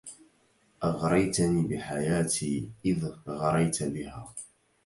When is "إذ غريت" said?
2.85-3.83